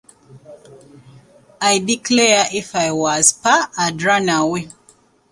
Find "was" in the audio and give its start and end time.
2.91-3.33